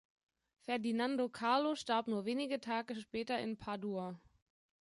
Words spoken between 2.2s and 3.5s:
wenige Tage später